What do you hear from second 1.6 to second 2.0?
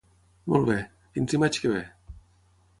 que ve.